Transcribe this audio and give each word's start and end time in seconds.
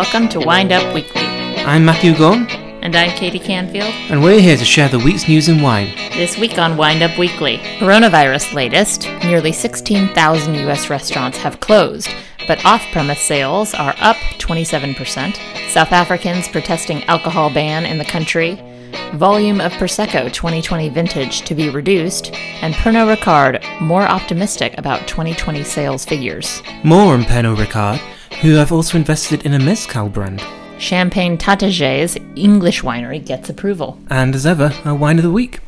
Welcome 0.00 0.30
to 0.30 0.40
Wind 0.40 0.72
Up 0.72 0.94
Weekly. 0.94 1.20
I'm 1.20 1.84
Matthew 1.84 2.16
Gunn, 2.16 2.48
And 2.82 2.96
I'm 2.96 3.10
Katie 3.18 3.38
Canfield. 3.38 3.92
and 4.08 4.22
we're 4.22 4.40
here 4.40 4.56
to 4.56 4.64
share 4.64 4.88
the 4.88 4.98
week's 4.98 5.28
news 5.28 5.50
in 5.50 5.60
wine. 5.60 5.94
This 6.12 6.38
week 6.38 6.56
on 6.56 6.78
Wind 6.78 7.02
Up 7.02 7.18
Weekly, 7.18 7.58
coronavirus 7.78 8.54
latest 8.54 9.06
nearly 9.22 9.52
16,000 9.52 10.54
U.S. 10.54 10.88
restaurants 10.88 11.36
have 11.36 11.60
closed, 11.60 12.08
but 12.48 12.64
off 12.64 12.82
premise 12.92 13.20
sales 13.20 13.74
are 13.74 13.94
up 13.98 14.16
27%. 14.38 15.36
South 15.68 15.92
Africans 15.92 16.48
protesting 16.48 17.04
alcohol 17.04 17.50
ban 17.52 17.84
in 17.84 17.98
the 17.98 18.04
country. 18.06 18.58
Volume 19.12 19.60
of 19.60 19.70
Prosecco 19.72 20.32
2020 20.32 20.88
vintage 20.88 21.42
to 21.42 21.54
be 21.54 21.68
reduced. 21.68 22.32
And 22.62 22.72
Pernod 22.72 23.14
Ricard 23.14 23.80
more 23.82 24.08
optimistic 24.08 24.78
about 24.78 25.06
2020 25.06 25.62
sales 25.62 26.06
figures. 26.06 26.62
More 26.84 27.12
on 27.12 27.24
Pernod 27.24 27.56
Ricard, 27.56 28.00
who 28.40 28.54
have 28.54 28.72
also 28.72 28.96
invested 28.96 29.44
in 29.44 29.52
a 29.52 29.58
mezcal 29.58 30.08
brand. 30.08 30.42
Champagne 30.78 31.36
Taittinger's 31.36 32.16
English 32.36 32.80
winery 32.80 33.24
gets 33.24 33.50
approval. 33.50 33.98
And 34.08 34.34
as 34.34 34.46
ever, 34.46 34.72
our 34.86 34.94
wine 34.94 35.18
of 35.18 35.24
the 35.24 35.30
week. 35.30 35.60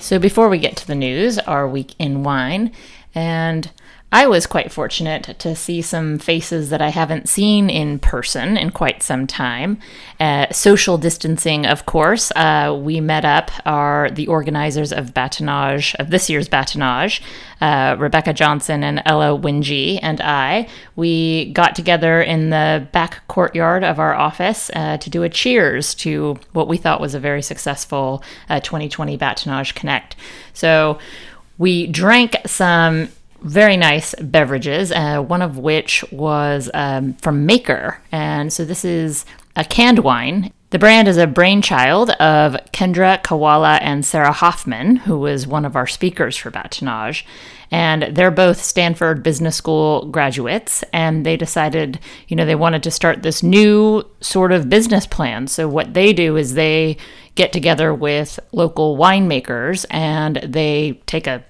So 0.00 0.18
before 0.18 0.48
we 0.48 0.58
get 0.58 0.76
to 0.78 0.86
the 0.86 0.96
news, 0.96 1.38
our 1.38 1.68
week 1.68 1.94
in 2.00 2.24
wine, 2.24 2.72
and 3.14 3.70
I 4.12 4.26
was 4.26 4.44
quite 4.44 4.72
fortunate 4.72 5.38
to 5.38 5.54
see 5.54 5.80
some 5.82 6.18
faces 6.18 6.70
that 6.70 6.82
I 6.82 6.88
haven't 6.88 7.28
seen 7.28 7.70
in 7.70 8.00
person 8.00 8.56
in 8.56 8.70
quite 8.70 9.04
some 9.04 9.28
time. 9.28 9.78
Uh, 10.18 10.50
social 10.50 10.98
distancing, 10.98 11.64
of 11.64 11.86
course. 11.86 12.32
Uh, 12.34 12.76
we 12.80 13.00
met 13.00 13.24
up, 13.24 13.52
are 13.64 14.10
the 14.10 14.26
organizers 14.26 14.92
of 14.92 15.14
Batonage, 15.14 15.94
of 16.00 16.10
this 16.10 16.28
year's 16.28 16.48
Batonage, 16.48 17.20
uh, 17.60 17.94
Rebecca 18.00 18.32
Johnson 18.32 18.82
and 18.82 19.00
Ella 19.06 19.32
Wingy 19.36 20.00
and 20.00 20.20
I. 20.20 20.66
We 20.96 21.52
got 21.52 21.76
together 21.76 22.20
in 22.20 22.50
the 22.50 22.88
back 22.90 23.28
courtyard 23.28 23.84
of 23.84 24.00
our 24.00 24.14
office 24.14 24.72
uh, 24.74 24.96
to 24.96 25.08
do 25.08 25.22
a 25.22 25.28
cheers 25.28 25.94
to 25.96 26.36
what 26.52 26.66
we 26.66 26.78
thought 26.78 27.00
was 27.00 27.14
a 27.14 27.20
very 27.20 27.42
successful 27.42 28.24
uh, 28.48 28.58
2020 28.58 29.16
Batonage 29.16 29.76
Connect. 29.76 30.16
So 30.52 30.98
we 31.58 31.86
drank 31.86 32.36
some 32.46 33.10
very 33.42 33.76
nice 33.76 34.14
beverages, 34.20 34.92
uh, 34.92 35.22
one 35.22 35.42
of 35.42 35.58
which 35.58 36.04
was 36.12 36.70
um, 36.74 37.14
from 37.14 37.46
Maker. 37.46 38.00
And 38.12 38.52
so 38.52 38.64
this 38.64 38.84
is 38.84 39.24
a 39.56 39.64
canned 39.64 40.00
wine. 40.00 40.52
The 40.70 40.78
brand 40.78 41.08
is 41.08 41.16
a 41.16 41.26
brainchild 41.26 42.10
of 42.10 42.52
Kendra 42.72 43.20
Kawala 43.22 43.78
and 43.82 44.06
Sarah 44.06 44.30
Hoffman, 44.30 44.96
who 44.96 45.18
was 45.18 45.44
one 45.44 45.64
of 45.64 45.74
our 45.74 45.88
speakers 45.88 46.36
for 46.36 46.52
Batonage. 46.52 47.24
And 47.72 48.14
they're 48.14 48.30
both 48.30 48.62
Stanford 48.62 49.22
Business 49.22 49.56
School 49.56 50.06
graduates, 50.06 50.84
and 50.92 51.26
they 51.26 51.36
decided, 51.36 52.00
you 52.28 52.36
know, 52.36 52.44
they 52.44 52.54
wanted 52.54 52.82
to 52.84 52.90
start 52.90 53.22
this 53.22 53.42
new 53.42 54.04
sort 54.20 54.52
of 54.52 54.68
business 54.68 55.06
plan. 55.06 55.46
So, 55.46 55.68
what 55.68 55.94
they 55.94 56.12
do 56.12 56.36
is 56.36 56.54
they 56.54 56.96
get 57.36 57.52
together 57.52 57.94
with 57.94 58.40
local 58.52 58.96
winemakers 58.96 59.86
and 59.90 60.36
they 60.36 61.00
take 61.06 61.26
a 61.26 61.44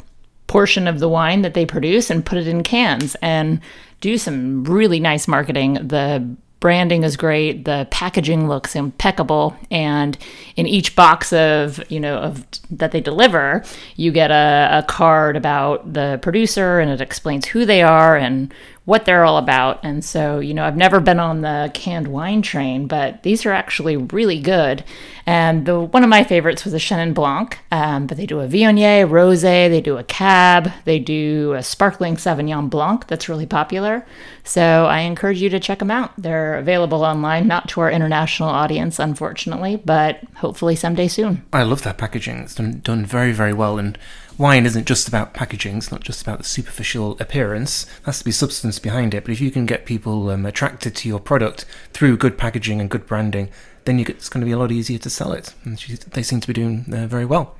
portion 0.50 0.88
of 0.88 0.98
the 0.98 1.08
wine 1.08 1.42
that 1.42 1.54
they 1.54 1.64
produce 1.64 2.10
and 2.10 2.26
put 2.26 2.36
it 2.36 2.48
in 2.48 2.64
cans 2.64 3.16
and 3.22 3.60
do 4.00 4.18
some 4.18 4.64
really 4.64 4.98
nice 4.98 5.28
marketing. 5.28 5.74
The 5.74 6.28
branding 6.58 7.04
is 7.04 7.16
great, 7.16 7.64
the 7.64 7.86
packaging 7.92 8.48
looks 8.48 8.74
impeccable, 8.74 9.56
and 9.70 10.18
in 10.56 10.66
each 10.66 10.96
box 10.96 11.32
of, 11.32 11.80
you 11.88 12.00
know, 12.00 12.16
of 12.16 12.44
that 12.68 12.90
they 12.90 13.00
deliver, 13.00 13.64
you 13.94 14.10
get 14.10 14.32
a, 14.32 14.80
a 14.80 14.82
card 14.88 15.36
about 15.36 15.92
the 15.92 16.18
producer 16.20 16.80
and 16.80 16.90
it 16.90 17.00
explains 17.00 17.46
who 17.46 17.64
they 17.64 17.80
are 17.80 18.16
and 18.16 18.52
what 18.90 19.04
they're 19.04 19.24
all 19.24 19.38
about. 19.38 19.78
And 19.84 20.04
so, 20.04 20.40
you 20.40 20.52
know, 20.52 20.64
I've 20.64 20.76
never 20.76 20.98
been 20.98 21.20
on 21.20 21.42
the 21.42 21.70
canned 21.74 22.08
wine 22.08 22.42
train, 22.42 22.88
but 22.88 23.22
these 23.22 23.46
are 23.46 23.52
actually 23.52 23.96
really 23.96 24.40
good. 24.40 24.82
And 25.26 25.64
the 25.64 25.78
one 25.78 26.02
of 26.02 26.10
my 26.10 26.24
favorites 26.24 26.64
was 26.64 26.74
a 26.74 26.78
Chenin 26.78 27.14
Blanc, 27.14 27.56
um, 27.70 28.08
but 28.08 28.16
they 28.16 28.26
do 28.26 28.40
a 28.40 28.48
Viognier, 28.48 29.08
Rosé, 29.08 29.70
they 29.70 29.80
do 29.80 29.96
a 29.96 30.02
Cab, 30.02 30.72
they 30.86 30.98
do 30.98 31.52
a 31.52 31.62
sparkling 31.62 32.16
Sauvignon 32.16 32.68
Blanc 32.68 33.06
that's 33.06 33.28
really 33.28 33.46
popular. 33.46 34.04
So 34.42 34.86
I 34.86 35.02
encourage 35.02 35.40
you 35.40 35.50
to 35.50 35.60
check 35.60 35.78
them 35.78 35.92
out. 35.92 36.10
They're 36.18 36.58
available 36.58 37.04
online, 37.04 37.46
not 37.46 37.68
to 37.68 37.82
our 37.82 37.92
international 37.92 38.48
audience, 38.48 38.98
unfortunately, 38.98 39.76
but 39.76 40.18
hopefully 40.34 40.74
someday 40.74 41.06
soon. 41.06 41.44
I 41.52 41.62
love 41.62 41.84
that 41.84 41.96
packaging. 41.96 42.38
It's 42.38 42.56
done, 42.56 42.80
done 42.82 43.06
very, 43.06 43.30
very 43.30 43.52
well. 43.52 43.78
And 43.78 43.96
wine 44.40 44.64
isn't 44.64 44.86
just 44.86 45.06
about 45.06 45.34
packaging, 45.34 45.76
it's 45.76 45.92
not 45.92 46.00
just 46.00 46.22
about 46.22 46.38
the 46.38 46.44
superficial 46.44 47.14
appearance. 47.20 47.84
There 47.84 48.06
has 48.06 48.20
to 48.20 48.24
be 48.24 48.32
substance 48.32 48.78
behind 48.78 49.12
it. 49.12 49.24
But 49.24 49.32
if 49.32 49.40
you 49.40 49.50
can 49.50 49.66
get 49.66 49.84
people 49.84 50.30
um, 50.30 50.46
attracted 50.46 50.96
to 50.96 51.08
your 51.08 51.20
product 51.20 51.66
through 51.92 52.16
good 52.16 52.38
packaging 52.38 52.80
and 52.80 52.88
good 52.88 53.06
branding, 53.06 53.50
then 53.84 53.98
get, 53.98 54.16
it's 54.16 54.30
going 54.30 54.40
to 54.40 54.46
be 54.46 54.52
a 54.52 54.58
lot 54.58 54.72
easier 54.72 54.98
to 54.98 55.10
sell 55.10 55.32
it. 55.32 55.52
And 55.62 55.76
they 56.12 56.22
seem 56.22 56.40
to 56.40 56.46
be 56.46 56.54
doing 56.54 56.86
uh, 56.90 57.06
very 57.06 57.26
well. 57.26 57.54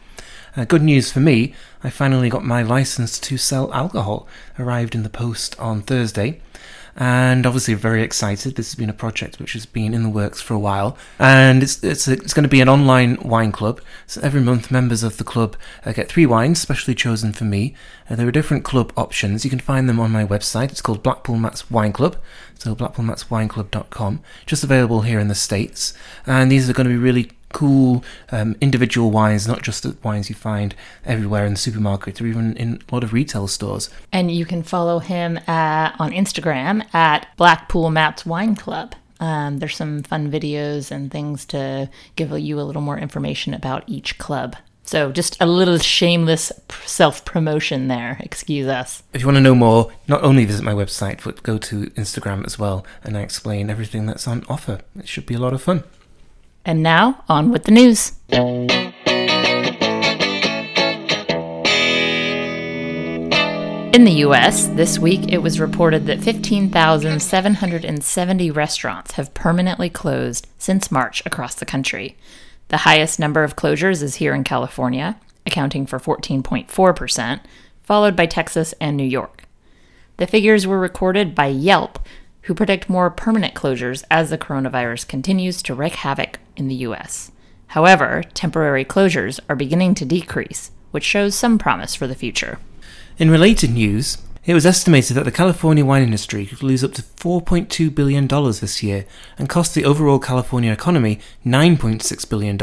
Uh, 0.57 0.65
good 0.65 0.83
news 0.83 1.13
for 1.13 1.21
me, 1.21 1.55
I 1.85 1.91
finally 1.91 2.31
got 2.31 2.45
my 2.45 2.63
license 2.63 3.19
to 3.21 3.37
sell 3.37 3.73
alcohol. 3.75 4.27
Arrived 4.59 4.95
in 4.95 5.03
the 5.03 5.11
post 5.11 5.61
on 5.61 5.83
Thursday. 5.83 6.41
And 6.97 7.47
obviously, 7.47 7.75
very 7.75 8.03
excited. 8.03 8.57
This 8.57 8.71
has 8.71 8.75
been 8.75 8.91
a 8.91 8.95
project 8.95 9.39
which 9.39 9.53
has 9.55 9.67
been 9.67 9.95
in 9.95 10.03
the 10.03 10.09
works 10.09 10.41
for 10.41 10.55
a 10.55 10.59
while, 10.59 10.99
and 11.19 11.63
it's 11.63 11.83
it's, 11.83 12.09
it's 12.09 12.35
going 12.35 12.43
to 12.43 12.49
be 12.49 12.61
an 12.61 12.69
online 12.69 13.17
wine 13.23 13.53
club. 13.53 13.81
So 14.07 14.21
every 14.23 14.41
month, 14.41 14.71
members 14.71 15.03
of 15.03 15.17
the 15.17 15.25
club 15.25 15.57
uh, 15.85 15.93
get 15.93 16.09
three 16.09 16.27
wines, 16.27 16.61
specially 16.61 16.95
chosen 16.95 17.33
for 17.33 17.45
me. 17.45 17.75
Uh, 18.09 18.17
there 18.17 18.27
are 18.27 18.33
different 18.33 18.65
club 18.65 18.93
options. 18.97 19.45
You 19.45 19.51
can 19.51 19.61
find 19.61 19.89
them 19.89 20.01
on 20.01 20.11
my 20.11 20.25
website. 20.27 20.71
It's 20.71 20.83
called 20.83 21.03
Blackpool 21.03 21.37
Mats 21.37 21.71
Wine 21.71 21.93
Club. 21.93 22.17
So 22.59 22.75
blackpoolmatswineclub.com. 22.75 24.21
Just 24.45 24.65
available 24.65 25.03
here 25.03 25.19
in 25.19 25.29
the 25.29 25.35
states, 25.35 25.95
and 26.27 26.51
these 26.51 26.69
are 26.69 26.75
going 26.75 26.89
to 26.89 26.93
be 26.93 26.99
really 26.99 27.31
cool 27.53 28.05
um, 28.31 28.57
individual 28.61 29.11
wines, 29.11 29.47
not 29.47 29.63
just 29.63 29.83
the 29.83 29.97
wines 30.03 30.29
you 30.29 30.35
find 30.35 30.75
everywhere 31.05 31.45
in 31.45 31.55
the 31.55 31.59
supermarket 31.59 32.21
or 32.21 32.27
even 32.27 32.57
in 32.57 32.83
a 32.89 32.95
lot 32.95 33.05
of 33.05 33.13
retail 33.13 33.49
stores. 33.49 33.91
And 34.13 34.31
you 34.31 34.45
can 34.45 34.63
follow 34.63 34.99
him 34.99 35.39
uh, 35.47 35.93
on 35.99 36.13
Instagram 36.13 36.93
at 36.95 37.29
Blackpool 37.37 37.91
Mats 37.91 38.25
Wine 38.25 38.57
Club. 38.57 38.95
Um, 39.21 39.59
there's 39.59 39.77
some 39.77 40.03
fun 40.03 40.31
videos 40.31 40.91
and 40.91 41.11
things 41.11 41.45
to 41.47 41.91
give 42.17 42.37
you 42.39 42.59
a 42.59 42.63
little 42.63 42.83
more 42.83 42.99
information 42.99 43.53
about 43.53 43.85
each 43.87 44.19
club. 44.19 44.57
So 44.83 45.13
just 45.13 45.41
a 45.41 45.47
little 45.47 45.79
shameless 45.79 46.51
self 46.85 47.25
promotion 47.25 47.87
there. 47.87 48.17
Excuse 48.21 48.67
us. 48.67 49.05
If 49.13 49.21
you 49.21 49.27
want 49.29 49.37
to 49.37 49.43
know 49.43 49.55
more, 49.55 49.93
not 50.09 50.25
only 50.25 50.45
visit 50.45 50.65
my 50.65 50.73
website, 50.73 51.23
but 51.23 51.45
go 51.45 51.59
to 51.59 51.87
Instagram 51.91 52.45
as 52.45 52.59
well, 52.59 52.85
and 53.05 53.17
I 53.17 53.21
explain 53.21 53.71
everything 53.71 54.07
that's 54.07 54.27
on 54.27 54.45
offer. 54.49 54.81
It 54.99 55.07
should 55.07 55.27
be 55.27 55.35
a 55.35 55.39
lot 55.39 55.53
of 55.53 55.63
fun. 55.63 55.85
And 56.65 56.83
now, 56.83 57.25
on 57.29 57.51
with 57.51 57.65
the 57.65 57.71
news. 57.71 58.13
In 63.93 64.05
the 64.05 64.23
US, 64.25 64.69
this 64.69 65.01
week 65.01 65.33
it 65.33 65.43
was 65.43 65.59
reported 65.59 66.07
that 66.07 66.21
15,770 66.21 68.51
restaurants 68.53 69.11
have 69.13 69.35
permanently 69.35 69.91
closed 69.91 70.47
since 70.59 70.93
March 70.93 71.27
across 71.27 71.57
the 71.57 71.67
country. 71.67 72.17
The 72.69 72.77
highest 72.79 73.19
number 73.19 73.43
of 73.43 73.57
closures 73.57 74.01
is 74.01 74.15
here 74.15 74.33
in 74.33 74.45
California, 74.45 75.19
accounting 75.45 75.87
for 75.87 75.99
14.4%, 75.99 77.41
followed 77.83 78.15
by 78.15 78.27
Texas 78.27 78.75
and 78.81 78.97
New 78.97 79.03
York. 79.03 79.43
The 80.19 80.29
figures 80.29 80.69
were 80.69 80.79
recorded 80.79 81.35
by 81.35 81.47
Yelp, 81.47 81.99
who 82.43 82.55
predict 82.55 82.89
more 82.89 83.11
permanent 83.11 83.55
closures 83.55 84.05
as 84.11 84.31
the 84.31 84.39
coronavirus 84.39 85.07
continues 85.09 85.63
to 85.63 85.75
wreak 85.75 85.95
havoc 85.97 86.39
in 86.57 86.69
the 86.69 86.75
US. 86.87 87.31
However, 87.69 88.25
temporary 88.35 88.85
closures 88.85 89.39
are 89.49 89.57
beginning 89.57 89.95
to 89.97 90.05
decrease, 90.05 90.71
which 90.91 91.05
shows 91.05 91.35
some 91.35 91.59
promise 91.59 91.95
for 91.95 92.07
the 92.07 92.15
future. 92.15 92.59
In 93.19 93.31
related 93.31 93.71
news, 93.71 94.19
it 94.45 94.55
was 94.55 94.67
estimated 94.67 95.17
that 95.17 95.25
the 95.25 95.31
California 95.31 95.85
wine 95.85 96.03
industry 96.03 96.47
could 96.47 96.63
lose 96.63 96.83
up 96.83 96.95
to 96.95 97.03
$4.2 97.03 97.95
billion 97.95 98.27
this 98.27 98.83
year 98.83 99.05
and 99.39 99.49
cost 99.49 99.75
the 99.75 99.85
overall 99.85 100.19
California 100.19 100.73
economy 100.73 101.21
$9.6 101.45 102.29
billion. 102.29 102.59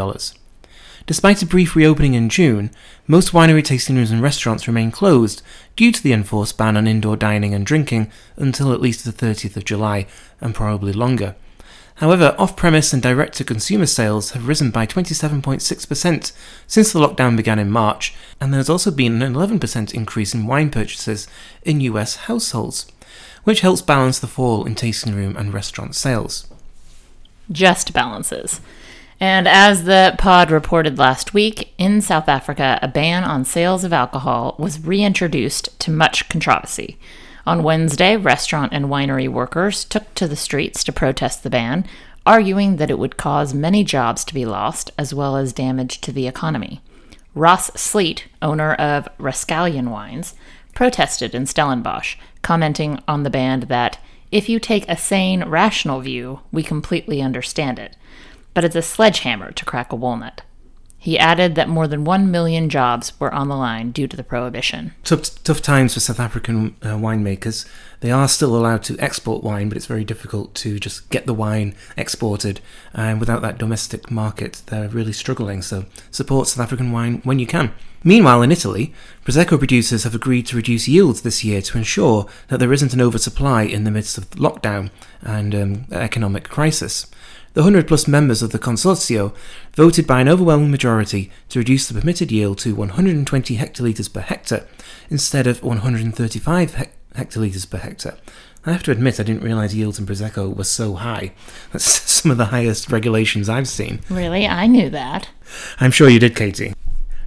Despite 1.07 1.41
a 1.41 1.45
brief 1.45 1.73
reopening 1.73 2.15
in 2.15 2.27
June, 2.27 2.69
most 3.07 3.31
winery 3.31 3.63
tasting 3.63 3.95
rooms 3.95 4.11
and 4.11 4.21
restaurants 4.21 4.67
remain 4.67 4.91
closed 4.91 5.41
due 5.77 5.93
to 5.93 6.03
the 6.03 6.11
enforced 6.11 6.57
ban 6.57 6.75
on 6.75 6.85
indoor 6.85 7.15
dining 7.15 7.53
and 7.53 7.65
drinking 7.65 8.11
until 8.35 8.73
at 8.73 8.81
least 8.81 9.05
the 9.05 9.13
30th 9.13 9.55
of 9.55 9.63
July, 9.63 10.05
and 10.41 10.53
probably 10.53 10.91
longer. 10.91 11.35
However, 11.95 12.35
off 12.37 12.57
premise 12.57 12.91
and 12.91 13.01
direct 13.01 13.37
to 13.37 13.45
consumer 13.45 13.85
sales 13.85 14.31
have 14.31 14.49
risen 14.49 14.69
by 14.69 14.85
27.6% 14.85 16.31
since 16.67 16.91
the 16.91 16.99
lockdown 16.99 17.37
began 17.37 17.57
in 17.57 17.71
March, 17.71 18.13
and 18.41 18.51
there 18.51 18.59
has 18.59 18.69
also 18.69 18.91
been 18.91 19.21
an 19.21 19.33
11% 19.33 19.93
increase 19.93 20.33
in 20.33 20.45
wine 20.45 20.69
purchases 20.69 21.25
in 21.63 21.79
US 21.79 22.17
households, 22.17 22.85
which 23.45 23.61
helps 23.61 23.81
balance 23.81 24.19
the 24.19 24.27
fall 24.27 24.65
in 24.65 24.75
tasting 24.75 25.15
room 25.15 25.37
and 25.37 25.53
restaurant 25.53 25.95
sales. 25.95 26.47
Just 27.49 27.93
balances. 27.93 28.59
And 29.19 29.47
as 29.47 29.85
the 29.85 30.15
pod 30.19 30.51
reported 30.51 30.99
last 30.99 31.33
week, 31.33 31.73
in 31.77 32.01
South 32.01 32.29
Africa, 32.29 32.77
a 32.83 32.87
ban 32.87 33.23
on 33.23 33.45
sales 33.45 33.83
of 33.83 33.91
alcohol 33.91 34.55
was 34.59 34.85
reintroduced 34.85 35.79
to 35.79 35.91
much 35.91 36.29
controversy. 36.29 36.99
On 37.45 37.63
Wednesday, 37.63 38.15
restaurant 38.15 38.73
and 38.73 38.85
winery 38.85 39.27
workers 39.27 39.85
took 39.85 40.13
to 40.15 40.27
the 40.27 40.35
streets 40.35 40.83
to 40.83 40.91
protest 40.91 41.41
the 41.41 41.49
ban, 41.49 41.87
arguing 42.27 42.75
that 42.75 42.91
it 42.91 42.99
would 42.99 43.17
cause 43.17 43.53
many 43.53 43.83
jobs 43.83 44.23
to 44.25 44.33
be 44.33 44.45
lost 44.45 44.91
as 44.97 45.13
well 45.13 45.35
as 45.35 45.53
damage 45.53 45.99
to 46.01 46.11
the 46.11 46.27
economy. 46.27 46.81
Ross 47.33 47.71
Sleet, 47.79 48.25
owner 48.41 48.73
of 48.73 49.07
Rascallion 49.17 49.89
Wines, 49.89 50.35
protested 50.75 51.33
in 51.33 51.45
Stellenbosch, 51.45 52.17
commenting 52.43 53.01
on 53.07 53.23
the 53.23 53.29
ban 53.29 53.61
that 53.61 53.97
if 54.31 54.49
you 54.49 54.59
take 54.59 54.87
a 54.87 54.97
sane, 54.97 55.43
rational 55.45 56.01
view, 56.01 56.41
we 56.51 56.61
completely 56.61 57.21
understand 57.21 57.79
it, 57.79 57.95
but 58.57 58.65
it's 58.65 58.75
a 58.75 58.81
sledgehammer 58.81 59.51
to 59.51 59.63
crack 59.63 59.91
a 59.91 59.95
walnut. 59.95 60.41
He 60.97 61.19
added 61.19 61.53
that 61.53 61.69
more 61.69 61.87
than 61.87 62.05
1 62.05 62.31
million 62.31 62.69
jobs 62.69 63.13
were 63.19 63.31
on 63.31 63.49
the 63.49 63.55
line 63.55 63.91
due 63.91 64.07
to 64.07 64.17
the 64.17 64.23
prohibition. 64.23 64.95
Tough, 65.03 65.43
tough 65.43 65.61
times 65.61 65.93
for 65.93 65.99
South 65.99 66.19
African 66.19 66.75
uh, 66.81 66.95
winemakers. 66.95 67.69
They 67.99 68.09
are 68.09 68.27
still 68.27 68.57
allowed 68.57 68.81
to 68.85 68.97
export 68.97 69.43
wine, 69.43 69.69
but 69.69 69.77
it's 69.77 69.85
very 69.85 70.03
difficult 70.03 70.55
to 70.55 70.79
just 70.79 71.11
get 71.11 71.27
the 71.27 71.35
wine 71.35 71.75
exported. 71.95 72.59
And 72.95 73.19
without 73.19 73.43
that 73.43 73.59
domestic 73.59 74.09
market, 74.09 74.63
they're 74.65 74.89
really 74.89 75.13
struggling. 75.13 75.61
So 75.61 75.85
support 76.09 76.47
South 76.47 76.63
African 76.63 76.91
wine 76.91 77.21
when 77.23 77.37
you 77.37 77.45
can. 77.45 77.73
Meanwhile, 78.03 78.41
in 78.41 78.51
Italy, 78.51 78.91
Prosecco 79.23 79.59
producers 79.59 80.03
have 80.03 80.15
agreed 80.15 80.47
to 80.47 80.55
reduce 80.55 80.87
yields 80.87 81.21
this 81.21 81.43
year 81.43 81.61
to 81.61 81.77
ensure 81.77 82.25
that 82.47 82.59
there 82.59 82.73
isn't 82.73 82.93
an 82.93 83.01
oversupply 83.01 83.63
in 83.63 83.83
the 83.83 83.91
midst 83.91 84.17
of 84.17 84.31
lockdown 84.31 84.89
and 85.21 85.53
um, 85.53 85.85
economic 85.91 86.49
crisis. 86.49 87.05
The 87.57 87.63
100 87.63 87.87
plus 87.87 88.07
members 88.07 88.43
of 88.43 88.51
the 88.51 88.59
Consorzio 88.59 89.33
voted 89.73 90.05
by 90.05 90.21
an 90.21 90.29
overwhelming 90.29 90.69
majority 90.69 91.31
to 91.49 91.57
reduce 91.57 91.87
the 91.87 91.99
permitted 91.99 92.31
yield 92.31 92.59
to 92.59 92.75
120 92.75 93.57
hectolitres 93.57 94.13
per 94.13 94.19
hectare 94.19 94.67
instead 95.09 95.47
of 95.47 95.63
135 95.63 96.75
he- 96.75 96.83
hectolitres 97.15 97.67
per 97.67 97.79
hectare. 97.79 98.15
I 98.63 98.73
have 98.73 98.83
to 98.83 98.91
admit, 98.91 99.19
I 99.19 99.23
didn't 99.23 99.41
realise 99.41 99.73
yields 99.73 99.97
in 99.97 100.05
Prosecco 100.05 100.55
were 100.55 100.65
so 100.65 100.93
high. 100.93 101.33
That's 101.71 101.83
some 101.83 102.29
of 102.29 102.37
the 102.37 102.45
highest 102.45 102.91
regulations 102.91 103.49
I've 103.49 103.67
seen. 103.67 104.01
Really? 104.07 104.45
I 104.45 104.67
knew 104.67 104.91
that. 104.91 105.29
I'm 105.79 105.89
sure 105.89 106.09
you 106.09 106.19
did, 106.19 106.35
Katie. 106.35 106.75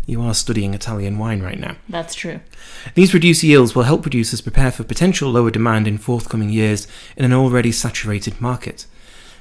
You 0.07 0.23
are 0.23 0.35
studying 0.35 0.75
Italian 0.75 1.19
wine 1.19 1.43
right 1.43 1.59
now. 1.59 1.75
That's 1.89 2.15
true. 2.15 2.39
These 2.95 3.15
reduced 3.15 3.43
yields 3.43 3.75
will 3.75 3.83
help 3.83 4.03
producers 4.03 4.43
prepare 4.43 4.71
for 4.71 4.85
potential 4.85 5.29
lower 5.29 5.51
demand 5.51 5.89
in 5.89 5.99
forthcoming 5.99 6.51
years 6.51 6.87
in 7.17 7.25
an 7.25 7.33
already 7.33 7.73
saturated 7.73 8.41
market. 8.41 8.87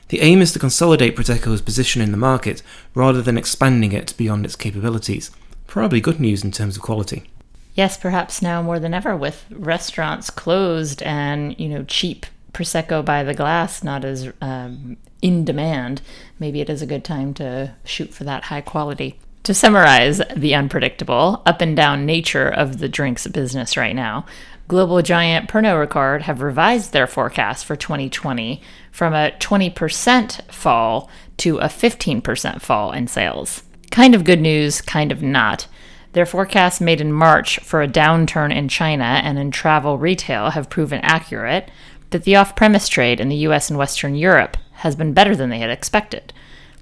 The 0.09 0.21
aim 0.21 0.41
is 0.41 0.51
to 0.53 0.59
consolidate 0.59 1.15
Prosecco's 1.15 1.61
position 1.61 2.01
in 2.01 2.11
the 2.11 2.17
market 2.17 2.61
rather 2.93 3.21
than 3.21 3.37
expanding 3.37 3.91
it 3.91 4.15
beyond 4.17 4.45
its 4.45 4.55
capabilities. 4.55 5.31
Probably 5.67 6.01
good 6.01 6.19
news 6.19 6.43
in 6.43 6.51
terms 6.51 6.75
of 6.75 6.81
quality. 6.81 7.29
Yes, 7.75 7.95
perhaps 7.95 8.41
now 8.41 8.61
more 8.61 8.79
than 8.79 8.93
ever 8.93 9.15
with 9.15 9.45
restaurants 9.51 10.29
closed 10.29 11.01
and, 11.03 11.57
you 11.59 11.69
know, 11.69 11.83
cheap 11.83 12.25
Prosecco 12.53 13.05
by 13.05 13.23
the 13.23 13.35
glass 13.35 13.83
not 13.83 14.03
as 14.03 14.33
um, 14.41 14.97
in 15.21 15.45
demand, 15.45 16.01
maybe 16.39 16.61
it 16.61 16.69
is 16.69 16.81
a 16.81 16.87
good 16.87 17.03
time 17.03 17.33
to 17.35 17.75
shoot 17.83 18.13
for 18.13 18.23
that 18.23 18.45
high 18.45 18.61
quality. 18.61 19.19
To 19.43 19.53
summarize 19.53 20.21
the 20.35 20.55
unpredictable, 20.55 21.41
up 21.45 21.61
and 21.61 21.75
down 21.75 22.05
nature 22.05 22.47
of 22.47 22.79
the 22.79 22.89
drinks 22.89 23.27
business 23.27 23.77
right 23.77 23.95
now, 23.95 24.25
global 24.69 25.01
giant 25.01 25.49
Pernod 25.49 25.87
Ricard 25.87 26.21
have 26.21 26.43
revised 26.43 26.93
their 26.93 27.07
forecast 27.07 27.65
for 27.65 27.75
2020 27.75 28.61
from 28.91 29.15
a 29.15 29.31
20% 29.39 30.43
fall 30.51 31.09
to 31.37 31.57
a 31.57 31.65
15% 31.65 32.61
fall 32.61 32.91
in 32.91 33.07
sales. 33.07 33.63
Kind 33.89 34.13
of 34.13 34.23
good 34.23 34.39
news, 34.39 34.79
kind 34.79 35.11
of 35.11 35.23
not. 35.23 35.67
Their 36.13 36.27
forecasts 36.27 36.79
made 36.79 37.01
in 37.01 37.11
March 37.11 37.59
for 37.61 37.81
a 37.81 37.87
downturn 37.87 38.55
in 38.55 38.69
China 38.69 39.03
and 39.03 39.39
in 39.39 39.49
travel 39.49 39.97
retail 39.97 40.51
have 40.51 40.69
proven 40.69 40.99
accurate, 41.01 41.71
that 42.11 42.23
the 42.23 42.35
off 42.35 42.55
premise 42.55 42.87
trade 42.87 43.19
in 43.19 43.29
the 43.29 43.47
US 43.47 43.71
and 43.71 43.79
Western 43.79 44.13
Europe 44.13 44.55
has 44.73 44.95
been 44.95 45.13
better 45.13 45.35
than 45.35 45.49
they 45.49 45.59
had 45.59 45.71
expected. 45.71 46.31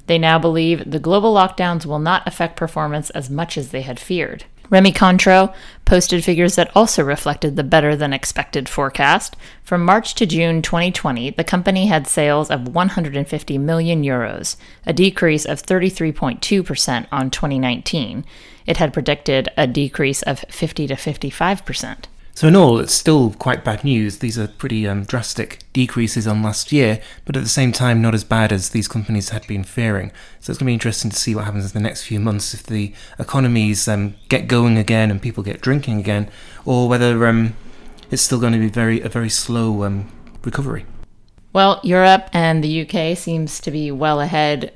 They 0.07 0.17
now 0.17 0.37
believe 0.37 0.91
the 0.91 0.99
global 0.99 1.33
lockdowns 1.33 1.85
will 1.85 1.99
not 1.99 2.27
affect 2.27 2.57
performance 2.57 3.09
as 3.11 3.29
much 3.29 3.57
as 3.57 3.69
they 3.69 3.81
had 3.83 3.97
feared. 3.97 4.43
Remy 4.69 4.91
Cointreau 4.91 5.53
posted 5.85 6.23
figures 6.23 6.55
that 6.55 6.75
also 6.75 7.03
reflected 7.03 7.55
the 7.55 7.63
better 7.63 7.95
than 7.95 8.11
expected 8.11 8.67
forecast. 8.67 9.35
From 9.63 9.85
March 9.85 10.13
to 10.15 10.25
June 10.25 10.61
2020, 10.61 11.31
the 11.31 11.43
company 11.43 11.87
had 11.87 12.07
sales 12.07 12.51
of 12.51 12.75
150 12.75 13.57
million 13.57 14.03
euros, 14.03 14.57
a 14.85 14.93
decrease 14.93 15.45
of 15.45 15.63
33.2% 15.63 17.07
on 17.11 17.29
2019. 17.29 18.25
It 18.65 18.77
had 18.77 18.93
predicted 18.93 19.49
a 19.55 19.67
decrease 19.67 20.21
of 20.23 20.39
50 20.49 20.87
to 20.87 20.95
55%. 20.95 22.05
So, 22.37 22.47
in 22.47 22.55
all, 22.55 22.77
it's 22.77 22.93
still 22.93 23.31
quite 23.31 23.63
bad 23.63 23.83
news. 23.83 24.19
These 24.19 24.37
are 24.37 24.47
pretty 24.47 24.87
um, 24.87 25.05
drastic 25.05 25.63
decreases 25.73 26.27
on 26.27 26.43
last 26.43 26.71
year, 26.71 27.01
but 27.25 27.35
at 27.35 27.41
the 27.41 27.49
same 27.49 27.71
time, 27.71 27.99
not 27.99 28.13
as 28.13 28.23
bad 28.23 28.51
as 28.51 28.69
these 28.69 28.87
companies 28.87 29.29
had 29.29 29.47
been 29.47 29.63
fearing. 29.63 30.11
So, 30.39 30.51
it's 30.51 30.59
going 30.59 30.65
to 30.67 30.69
be 30.69 30.73
interesting 30.73 31.09
to 31.09 31.17
see 31.17 31.33
what 31.33 31.45
happens 31.45 31.65
in 31.65 31.81
the 31.81 31.83
next 31.83 32.03
few 32.03 32.19
months 32.19 32.53
if 32.53 32.61
the 32.61 32.93
economies 33.17 33.87
um, 33.87 34.13
get 34.29 34.47
going 34.47 34.77
again 34.77 35.09
and 35.09 35.19
people 35.19 35.41
get 35.41 35.61
drinking 35.61 35.99
again, 35.99 36.29
or 36.63 36.87
whether 36.87 37.25
um, 37.25 37.55
it's 38.11 38.21
still 38.21 38.39
going 38.39 38.53
to 38.53 38.59
be 38.59 38.69
very 38.69 39.01
a 39.01 39.09
very 39.09 39.31
slow 39.31 39.83
um, 39.83 40.07
recovery. 40.43 40.85
Well, 41.53 41.79
Europe 41.81 42.29
and 42.33 42.63
the 42.63 42.87
UK 42.87 43.17
seems 43.17 43.59
to 43.61 43.71
be 43.71 43.89
well 43.91 44.21
ahead 44.21 44.73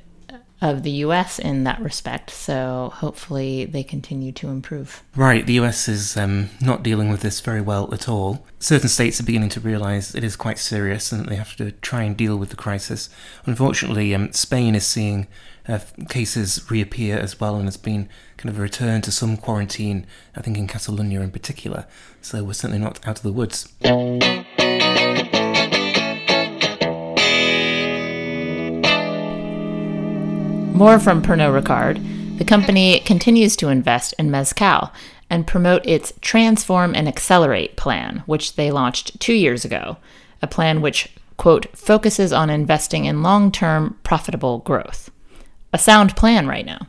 of 0.61 0.83
the 0.83 0.91
US 0.91 1.39
in 1.39 1.63
that 1.63 1.81
respect. 1.81 2.29
So 2.29 2.91
hopefully 2.93 3.65
they 3.65 3.83
continue 3.83 4.31
to 4.33 4.49
improve. 4.49 5.03
Right, 5.15 5.45
the 5.45 5.59
US 5.59 5.87
is 5.87 6.15
um, 6.15 6.49
not 6.61 6.83
dealing 6.83 7.09
with 7.09 7.21
this 7.21 7.39
very 7.41 7.61
well 7.61 7.91
at 7.93 8.07
all. 8.07 8.45
Certain 8.59 8.89
states 8.89 9.19
are 9.19 9.23
beginning 9.23 9.49
to 9.49 9.59
realise 9.59 10.13
it 10.13 10.23
is 10.23 10.35
quite 10.35 10.59
serious 10.59 11.11
and 11.11 11.27
they 11.27 11.35
have 11.35 11.55
to 11.55 11.71
try 11.71 12.03
and 12.03 12.15
deal 12.15 12.37
with 12.37 12.49
the 12.49 12.55
crisis. 12.55 13.09
Unfortunately, 13.45 14.13
um, 14.13 14.31
Spain 14.33 14.75
is 14.75 14.85
seeing 14.85 15.27
uh, 15.67 15.79
cases 16.09 16.69
reappear 16.69 17.17
as 17.17 17.39
well 17.39 17.55
and 17.55 17.65
has 17.65 17.77
been 17.77 18.09
kind 18.37 18.49
of 18.49 18.59
a 18.59 18.61
return 18.61 19.01
to 19.01 19.11
some 19.11 19.37
quarantine, 19.37 20.05
I 20.35 20.41
think 20.41 20.57
in 20.57 20.67
Catalonia 20.67 21.21
in 21.21 21.31
particular. 21.31 21.87
So 22.21 22.43
we're 22.43 22.53
certainly 22.53 22.79
not 22.79 22.99
out 23.07 23.17
of 23.17 23.23
the 23.23 23.31
woods. 23.31 23.71
More 30.73 30.99
from 30.99 31.21
Pernod 31.21 31.61
Ricard. 31.61 32.37
The 32.37 32.45
company 32.45 32.99
continues 33.01 33.55
to 33.57 33.69
invest 33.69 34.13
in 34.17 34.31
Mezcal 34.31 34.91
and 35.29 35.45
promote 35.45 35.85
its 35.85 36.13
Transform 36.21 36.95
and 36.95 37.07
Accelerate 37.07 37.77
plan, 37.77 38.23
which 38.25 38.55
they 38.55 38.71
launched 38.71 39.19
two 39.19 39.33
years 39.33 39.63
ago. 39.63 39.97
A 40.41 40.47
plan 40.47 40.81
which, 40.81 41.09
quote, 41.37 41.67
focuses 41.77 42.33
on 42.33 42.49
investing 42.49 43.05
in 43.05 43.21
long 43.21 43.51
term 43.51 43.97
profitable 44.03 44.59
growth. 44.59 45.11
A 45.71 45.77
sound 45.77 46.15
plan 46.15 46.47
right 46.47 46.65
now. 46.65 46.87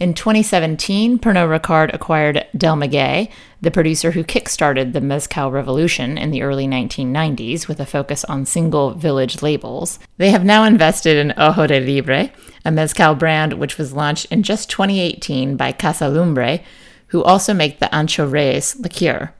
In 0.00 0.14
2017, 0.14 1.18
Pernod 1.18 1.60
Ricard 1.60 1.92
acquired 1.92 2.46
Del 2.56 2.74
Maguey, 2.74 3.28
the 3.60 3.70
producer 3.70 4.12
who 4.12 4.24
kickstarted 4.24 4.94
the 4.94 5.00
Mezcal 5.02 5.52
revolution 5.52 6.16
in 6.16 6.30
the 6.30 6.40
early 6.40 6.66
1990s 6.66 7.68
with 7.68 7.80
a 7.80 7.84
focus 7.84 8.24
on 8.24 8.46
single 8.46 8.94
village 8.94 9.42
labels. 9.42 9.98
They 10.16 10.30
have 10.30 10.42
now 10.42 10.64
invested 10.64 11.18
in 11.18 11.34
Ojo 11.36 11.66
de 11.66 11.84
Tigre, 11.84 12.32
a 12.64 12.70
Mezcal 12.70 13.14
brand 13.14 13.52
which 13.52 13.76
was 13.76 13.92
launched 13.92 14.24
in 14.32 14.42
just 14.42 14.70
2018 14.70 15.58
by 15.58 15.70
Casa 15.72 16.08
Lumbre, 16.08 16.60
who 17.08 17.22
also 17.22 17.52
make 17.52 17.78
the 17.78 17.90
Ancho 17.92 18.24
Reyes 18.30 18.76
liqueur. 18.76 19.34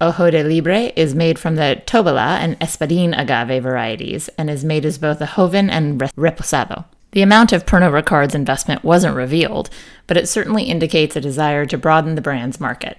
Ojo 0.00 0.28
de 0.28 0.42
Tigre 0.42 0.92
is 0.96 1.14
made 1.14 1.38
from 1.38 1.54
the 1.54 1.80
Tobala 1.86 2.38
and 2.40 2.58
Espadin 2.58 3.16
agave 3.16 3.62
varieties 3.62 4.28
and 4.36 4.50
is 4.50 4.64
made 4.64 4.84
as 4.84 4.98
both 4.98 5.20
a 5.20 5.26
Joven 5.36 5.70
and 5.70 6.00
Reposado. 6.16 6.84
The 7.14 7.22
amount 7.22 7.52
of 7.52 7.64
Pernod 7.64 7.92
Ricard's 7.92 8.34
investment 8.34 8.82
wasn't 8.82 9.14
revealed, 9.14 9.70
but 10.08 10.16
it 10.16 10.28
certainly 10.28 10.64
indicates 10.64 11.14
a 11.14 11.20
desire 11.20 11.64
to 11.64 11.78
broaden 11.78 12.16
the 12.16 12.20
brand's 12.20 12.58
market. 12.58 12.98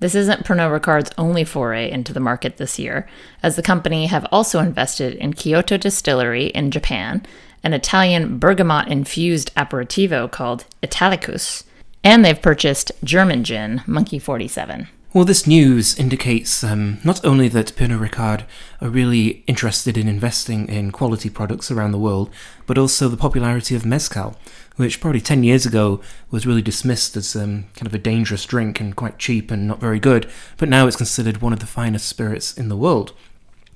This 0.00 0.16
isn't 0.16 0.44
Pernod 0.44 0.72
Ricard's 0.72 1.12
only 1.16 1.44
foray 1.44 1.88
into 1.88 2.12
the 2.12 2.18
market 2.18 2.56
this 2.56 2.76
year, 2.80 3.08
as 3.40 3.54
the 3.54 3.62
company 3.62 4.06
have 4.06 4.26
also 4.32 4.58
invested 4.58 5.14
in 5.14 5.34
Kyoto 5.34 5.76
Distillery 5.76 6.46
in 6.46 6.72
Japan, 6.72 7.24
an 7.62 7.72
Italian 7.72 8.40
bergamot 8.40 8.88
infused 8.88 9.54
aperitivo 9.54 10.28
called 10.28 10.64
Italicus, 10.82 11.62
and 12.02 12.24
they've 12.24 12.42
purchased 12.42 12.90
German 13.04 13.44
gin 13.44 13.82
Monkey 13.86 14.18
47. 14.18 14.88
Well, 15.14 15.26
this 15.26 15.46
news 15.46 15.98
indicates 15.98 16.64
um, 16.64 16.96
not 17.04 17.22
only 17.22 17.46
that 17.48 17.76
Pernod 17.76 18.08
Ricard 18.08 18.46
are 18.80 18.88
really 18.88 19.44
interested 19.46 19.98
in 19.98 20.08
investing 20.08 20.70
in 20.70 20.90
quality 20.90 21.28
products 21.28 21.70
around 21.70 21.92
the 21.92 21.98
world, 21.98 22.30
but 22.66 22.78
also 22.78 23.08
the 23.08 23.16
popularity 23.18 23.74
of 23.74 23.84
mezcal, 23.84 24.38
which 24.76 25.02
probably 25.02 25.20
10 25.20 25.44
years 25.44 25.66
ago 25.66 26.00
was 26.30 26.46
really 26.46 26.62
dismissed 26.62 27.14
as 27.14 27.36
um, 27.36 27.64
kind 27.74 27.86
of 27.86 27.92
a 27.92 27.98
dangerous 27.98 28.46
drink 28.46 28.80
and 28.80 28.96
quite 28.96 29.18
cheap 29.18 29.50
and 29.50 29.68
not 29.68 29.80
very 29.80 30.00
good, 30.00 30.30
but 30.56 30.70
now 30.70 30.86
it's 30.86 30.96
considered 30.96 31.42
one 31.42 31.52
of 31.52 31.60
the 31.60 31.66
finest 31.66 32.08
spirits 32.08 32.56
in 32.56 32.70
the 32.70 32.76
world. 32.76 33.12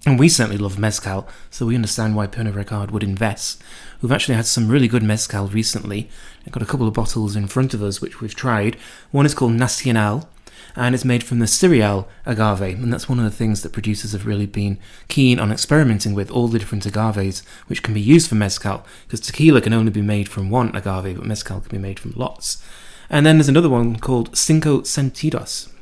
And 0.07 0.19
we 0.19 0.31
certainly 0.31 0.57
love 0.57 0.79
mezcal, 0.79 1.29
so 1.51 1.67
we 1.67 1.75
understand 1.75 2.17
why 2.17 2.29
Pernod 2.29 2.55
Ricard 2.55 2.93
would 2.93 3.05
invest. 3.05 3.63
We've 4.01 4.13
actually 4.13 4.37
had 4.37 4.47
some 4.47 4.71
really 4.71 4.89
good 4.89 5.03
mezcal 5.03 5.49
recently. 5.49 6.09
I've 6.47 6.53
got 6.53 6.63
a 6.63 6.67
couple 6.67 6.89
of 6.89 6.95
bottles 6.95 7.37
in 7.37 7.47
front 7.47 7.75
of 7.75 7.83
us 7.83 8.01
which 8.01 8.23
we've 8.23 8.35
tried. 8.35 8.77
One 9.11 9.27
is 9.27 9.35
called 9.35 9.53
Nacional, 9.53 10.31
and 10.77 10.95
it's 10.95 11.05
made 11.05 11.25
from 11.25 11.39
the 11.39 11.47
cereal 11.47 12.09
agave, 12.25 12.81
and 12.83 12.93
that's 12.93 13.09
one 13.09 13.19
of 13.19 13.25
the 13.25 13.31
things 13.31 13.63
that 13.63 13.73
producers 13.73 14.13
have 14.13 14.27
really 14.27 14.47
been 14.47 14.79
keen 15.09 15.41
on 15.41 15.51
experimenting 15.51 16.15
with 16.15 16.31
all 16.31 16.49
the 16.49 16.59
different 16.59 16.85
agaves 16.85 17.43
which 17.67 17.83
can 17.83 17.95
be 17.95 18.01
used 18.01 18.29
for 18.29 18.35
mezcal, 18.35 18.85
because 19.07 19.21
tequila 19.21 19.61
can 19.61 19.73
only 19.73 19.91
be 19.91 20.03
made 20.03 20.29
from 20.29 20.51
one 20.51 20.75
agave, 20.77 21.17
but 21.17 21.27
mezcal 21.27 21.61
can 21.61 21.71
be 21.71 21.83
made 21.83 21.99
from 21.99 22.13
lots. 22.15 22.63
And 23.09 23.25
then 23.25 23.39
there's 23.39 23.49
another 23.49 23.71
one 23.71 23.99
called 23.99 24.37
Cinco 24.37 24.81
Sentidos. 24.83 25.73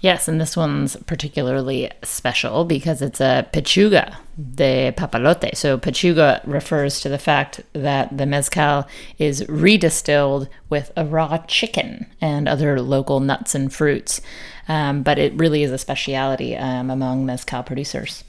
Yes, 0.00 0.28
and 0.28 0.40
this 0.40 0.56
one's 0.56 0.96
particularly 1.06 1.90
special 2.04 2.64
because 2.64 3.02
it's 3.02 3.20
a 3.20 3.48
pechuga 3.52 4.16
de 4.54 4.92
papalote. 4.96 5.56
So, 5.56 5.76
pechuga 5.76 6.40
refers 6.46 7.00
to 7.00 7.08
the 7.08 7.18
fact 7.18 7.62
that 7.72 8.16
the 8.16 8.24
mezcal 8.24 8.86
is 9.18 9.42
redistilled 9.42 10.48
with 10.70 10.92
a 10.96 11.04
raw 11.04 11.38
chicken 11.48 12.06
and 12.20 12.48
other 12.48 12.80
local 12.80 13.18
nuts 13.18 13.56
and 13.56 13.72
fruits. 13.72 14.20
Um, 14.68 15.02
but 15.02 15.18
it 15.18 15.32
really 15.34 15.64
is 15.64 15.72
a 15.72 15.78
speciality 15.78 16.56
um, 16.56 16.90
among 16.90 17.26
mezcal 17.26 17.64
producers. 17.64 18.22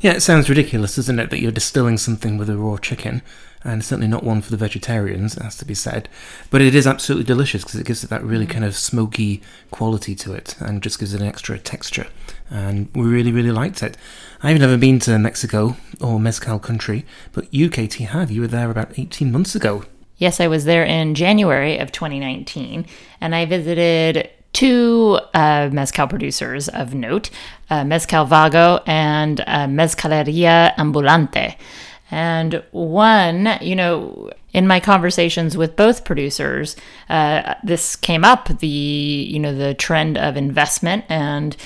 Yeah, 0.00 0.12
it 0.12 0.20
sounds 0.20 0.48
ridiculous, 0.48 0.94
doesn't 0.94 1.18
it, 1.18 1.30
that 1.30 1.40
you're 1.40 1.50
distilling 1.50 1.98
something 1.98 2.38
with 2.38 2.50
a 2.50 2.56
raw 2.56 2.76
chicken? 2.76 3.22
And 3.66 3.84
certainly 3.84 4.06
not 4.06 4.22
one 4.22 4.40
for 4.40 4.50
the 4.50 4.56
vegetarians, 4.56 5.36
it 5.36 5.42
has 5.42 5.56
to 5.58 5.64
be 5.64 5.74
said. 5.74 6.08
But 6.50 6.62
it 6.62 6.74
is 6.74 6.86
absolutely 6.86 7.24
delicious 7.24 7.64
because 7.64 7.80
it 7.80 7.86
gives 7.86 8.04
it 8.04 8.10
that 8.10 8.22
really 8.22 8.46
kind 8.46 8.64
of 8.64 8.76
smoky 8.76 9.42
quality 9.70 10.14
to 10.14 10.32
it 10.32 10.56
and 10.60 10.82
just 10.82 11.00
gives 11.00 11.12
it 11.12 11.20
an 11.20 11.26
extra 11.26 11.58
texture. 11.58 12.06
And 12.48 12.88
we 12.94 13.04
really, 13.04 13.32
really 13.32 13.50
liked 13.50 13.82
it. 13.82 13.96
I've 14.42 14.60
never 14.60 14.76
been 14.78 15.00
to 15.00 15.18
Mexico 15.18 15.76
or 16.00 16.20
Mezcal 16.20 16.60
country, 16.60 17.04
but 17.32 17.52
you, 17.52 17.68
Katie, 17.68 18.04
have. 18.04 18.30
You 18.30 18.42
were 18.42 18.46
there 18.46 18.70
about 18.70 18.96
18 18.98 19.32
months 19.32 19.56
ago. 19.56 19.84
Yes, 20.18 20.40
I 20.40 20.46
was 20.46 20.64
there 20.64 20.84
in 20.84 21.14
January 21.14 21.76
of 21.78 21.92
2019, 21.92 22.86
and 23.20 23.34
I 23.34 23.44
visited 23.44 24.30
two 24.52 25.18
uh, 25.34 25.68
mezcal 25.70 26.06
producers 26.06 26.68
of 26.68 26.94
note 26.94 27.28
uh, 27.68 27.84
Mezcal 27.84 28.24
Vago 28.24 28.80
and 28.86 29.40
uh, 29.40 29.66
Mezcaleria 29.66 30.74
Ambulante. 30.76 31.56
And 32.10 32.62
one, 32.70 33.58
you 33.60 33.74
know, 33.74 34.30
in 34.52 34.66
my 34.66 34.80
conversations 34.80 35.56
with 35.56 35.76
both 35.76 36.04
producers, 36.04 36.76
uh, 37.08 37.54
this 37.64 37.96
came 37.96 38.24
up 38.24 38.48
the, 38.60 38.66
you 38.66 39.38
know, 39.38 39.54
the 39.54 39.74
trend 39.74 40.16
of 40.16 40.36
investment 40.36 41.04
and, 41.08 41.56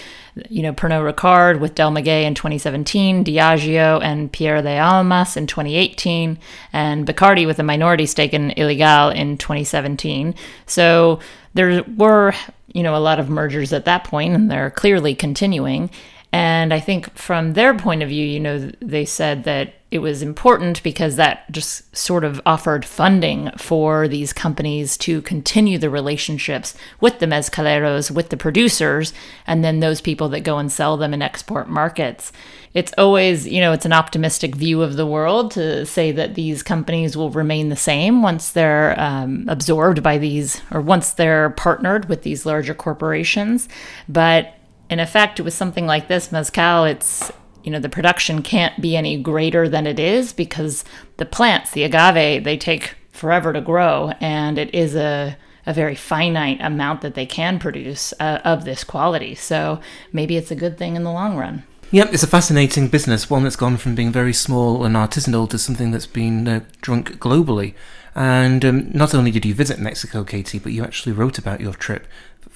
you 0.49 0.63
know, 0.63 0.73
Pernod 0.73 1.13
Ricard 1.13 1.61
with 1.61 1.75
Del 1.75 1.91
Maguey 1.91 2.25
in 2.25 2.35
2017, 2.35 3.25
Diageo 3.25 4.03
and 4.03 4.33
Pierde 4.33 4.81
Almas 4.83 5.37
in 5.37 5.47
2018, 5.47 6.39
and 6.73 7.07
Bacardi 7.07 7.47
with 7.47 7.59
a 7.59 7.65
minority 7.65 8.07
stake 8.07 8.33
in 8.33 8.51
Ilegal 8.51 9.15
in 9.15 9.37
2017. 9.37 10.35
So 10.67 11.21
there 11.53 11.85
were, 11.97 12.33
you 12.73 12.83
know, 12.83 12.97
a 12.97 12.99
lot 12.99 13.21
of 13.21 13.29
mergers 13.29 13.73
at 13.73 13.85
that 13.85 14.05
point, 14.05 14.35
and 14.35 14.51
they're 14.51 14.71
clearly 14.71 15.15
continuing. 15.15 15.91
And 16.33 16.73
I 16.73 16.79
think 16.79 17.13
from 17.17 17.55
their 17.55 17.77
point 17.77 18.03
of 18.03 18.09
view, 18.09 18.25
you 18.25 18.39
know, 18.39 18.71
they 18.81 19.05
said 19.05 19.45
that 19.45 19.75
it 19.91 19.99
was 19.99 20.23
important 20.23 20.81
because 20.85 21.17
that 21.17 21.51
just 21.51 21.97
sort 21.97 22.23
of 22.23 22.41
offered 22.47 22.85
funding 22.85 23.51
for 23.57 24.07
these 24.07 24.33
companies 24.33 24.97
to 24.99 25.21
continue 25.23 25.79
the 25.79 25.91
relationships 25.91 26.77
with 27.01 27.19
the 27.19 27.27
mezcaleros, 27.27 28.09
with 28.09 28.29
the 28.29 28.37
producers, 28.37 29.13
and 29.49 29.65
then 29.65 29.81
those 29.81 30.01
people 30.01 30.29
that 30.29 30.41
go 30.41 30.59
and 30.59 30.71
sell 30.71 30.97
them 30.97 31.13
in 31.13 31.23
export 31.23 31.69
markets. 31.69 32.31
It's 32.73 32.93
always, 32.97 33.49
you 33.49 33.61
know, 33.61 33.73
it's 33.73 33.85
an 33.85 33.93
optimistic 33.93 34.55
view 34.55 34.81
of 34.83 34.95
the 34.95 35.07
world 35.07 35.51
to 35.53 35.85
say 35.85 36.13
that 36.13 36.37
these 36.37 36.63
companies 36.63 37.17
will 37.17 37.31
remain 37.31 37.69
the 37.69 37.75
same 37.75 38.23
once 38.23 38.53
they're 38.53 38.95
um, 39.01 39.47
absorbed 39.49 40.05
by 40.05 40.19
these, 40.19 40.61
or 40.71 40.81
once 40.81 41.11
they're 41.11 41.51
partnered 41.51 42.09
with 42.09 42.23
these 42.23 42.47
larger 42.47 42.75
corporations. 42.75 43.69
But 44.09 44.55
in 44.91 45.01
effect, 45.01 45.41
with 45.41 45.55
something 45.55 45.87
like 45.87 46.09
this, 46.09 46.31
mezcal, 46.33 46.85
it's 46.85 47.33
you 47.63 47.71
know 47.71 47.79
the 47.79 47.89
production 47.89 48.43
can't 48.43 48.81
be 48.81 48.97
any 48.97 49.17
greater 49.17 49.69
than 49.69 49.87
it 49.87 49.99
is 49.99 50.33
because 50.33 50.85
the 51.19 51.27
plants 51.27 51.73
the 51.73 51.85
agave 51.85 52.43
they 52.45 52.57
take 52.57 52.95
forever 53.13 53.53
to 53.53 53.61
grow 53.61 54.13
and 54.21 54.57
it 54.57 54.75
is 54.75 54.95
a 54.95 55.37
a 55.67 55.75
very 55.75 55.95
finite 55.95 56.59
amount 56.63 57.03
that 57.03 57.15
they 57.15 57.27
can 57.27 57.59
produce 57.59 58.15
uh, 58.19 58.41
of 58.45 58.65
this 58.65 58.83
quality 58.83 59.35
so 59.35 59.79
maybe 60.11 60.39
it's 60.39 60.51
a 60.51 60.55
good 60.55 60.79
thing 60.79 60.97
in 60.97 61.05
the 61.05 61.13
long 61.13 61.37
run 61.37 61.63
Yep, 61.93 62.15
it's 62.15 62.23
a 62.23 62.29
fascinating 62.29 62.87
business, 62.87 63.29
one 63.29 63.43
that's 63.43 63.57
gone 63.57 63.77
from 63.77 63.97
being 63.97 64.13
very 64.13 64.33
small 64.33 64.85
and 64.85 64.95
artisanal 64.95 65.51
to 65.51 65.59
something 65.59 65.91
that's 65.91 66.07
been 66.07 66.47
uh, 66.47 66.61
drunk 66.81 67.19
globally. 67.19 67.75
And 68.15 68.65
um, 68.65 68.91
not 68.93 69.13
only 69.13 69.33
did 69.33 69.45
you 69.45 69.55
visit 69.55 69.81
Mexico, 69.81 70.23
Katie, 70.23 70.61
but 70.61 70.71
you 70.71 70.85
actually 70.85 71.15
wrote 71.15 71.37
about 71.37 71.61
your 71.61 71.75
trip 71.75 72.07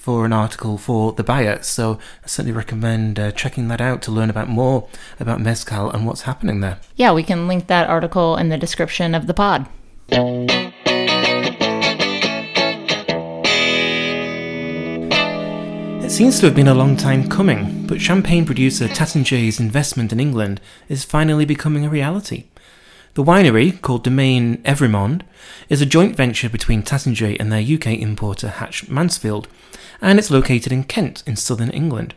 for 0.05 0.23
an 0.23 0.31
article 0.31 0.77
for 0.77 1.13
the 1.13 1.23
buyer. 1.23 1.63
So 1.63 1.97
I 2.23 2.27
certainly 2.27 2.55
recommend 2.55 3.19
uh, 3.19 3.31
checking 3.31 3.69
that 3.69 3.81
out 3.81 4.03
to 4.03 4.11
learn 4.11 4.29
about 4.29 4.47
more 4.47 4.87
about 5.19 5.41
mezcal 5.41 5.89
and 5.89 6.05
what's 6.05 6.21
happening 6.21 6.59
there. 6.59 6.77
Yeah, 6.95 7.11
we 7.11 7.23
can 7.23 7.47
link 7.47 7.65
that 7.65 7.89
article 7.89 8.37
in 8.37 8.49
the 8.49 8.57
description 8.57 9.15
of 9.15 9.25
the 9.25 9.33
pod. 9.33 9.65
It 16.05 16.11
seems 16.11 16.39
to 16.39 16.45
have 16.45 16.55
been 16.55 16.67
a 16.67 16.75
long 16.75 16.95
time 16.95 17.27
coming, 17.27 17.87
but 17.87 17.99
champagne 17.99 18.45
producer 18.45 18.87
Taittinger's 18.87 19.59
investment 19.59 20.13
in 20.13 20.19
England 20.19 20.61
is 20.87 21.03
finally 21.03 21.45
becoming 21.45 21.83
a 21.83 21.89
reality. 21.89 22.43
The 23.15 23.23
winery, 23.23 23.81
called 23.81 24.03
Domaine 24.03 24.57
Evrémonde, 24.63 25.21
is 25.69 25.81
a 25.81 25.85
joint 25.85 26.17
venture 26.17 26.49
between 26.49 26.83
Taittinger 26.83 27.37
and 27.39 27.49
their 27.49 27.61
UK 27.61 27.97
importer 27.97 28.49
Hatch 28.49 28.89
Mansfield, 28.89 29.47
and 30.01 30.19
it's 30.19 30.29
located 30.29 30.73
in 30.73 30.83
Kent, 30.83 31.23
in 31.25 31.37
southern 31.37 31.69
England. 31.69 32.13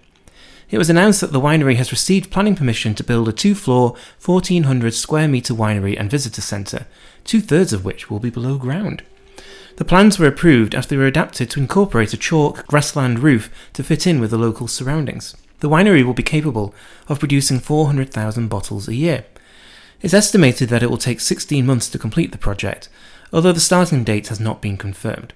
It 0.70 0.76
was 0.76 0.90
announced 0.90 1.20
that 1.20 1.30
the 1.30 1.40
winery 1.40 1.76
has 1.76 1.92
received 1.92 2.32
planning 2.32 2.56
permission 2.56 2.96
to 2.96 3.04
build 3.04 3.28
a 3.28 3.32
two 3.32 3.54
floor, 3.54 3.94
1400 4.24 4.92
square 4.92 5.28
metre 5.28 5.54
winery 5.54 5.96
and 5.96 6.10
visitor 6.10 6.40
centre, 6.40 6.88
two 7.22 7.40
thirds 7.40 7.72
of 7.72 7.84
which 7.84 8.10
will 8.10 8.18
be 8.18 8.28
below 8.28 8.58
ground. 8.58 9.04
The 9.76 9.84
plans 9.84 10.18
were 10.18 10.26
approved 10.26 10.74
after 10.74 10.88
they 10.88 10.96
were 10.96 11.06
adapted 11.06 11.48
to 11.50 11.60
incorporate 11.60 12.12
a 12.12 12.16
chalk 12.16 12.66
grassland 12.66 13.20
roof 13.20 13.52
to 13.74 13.84
fit 13.84 14.04
in 14.04 14.18
with 14.18 14.32
the 14.32 14.36
local 14.36 14.66
surroundings. 14.66 15.36
The 15.60 15.68
winery 15.68 16.04
will 16.04 16.12
be 16.12 16.24
capable 16.24 16.74
of 17.06 17.20
producing 17.20 17.60
400,000 17.60 18.48
bottles 18.48 18.88
a 18.88 18.96
year. 18.96 19.26
It's 20.00 20.14
estimated 20.14 20.68
that 20.68 20.82
it 20.82 20.90
will 20.90 20.98
take 20.98 21.20
16 21.20 21.66
months 21.66 21.88
to 21.90 21.98
complete 21.98 22.30
the 22.30 22.38
project, 22.38 22.88
although 23.32 23.52
the 23.52 23.60
starting 23.60 24.04
date 24.04 24.28
has 24.28 24.38
not 24.38 24.62
been 24.62 24.76
confirmed. 24.76 25.32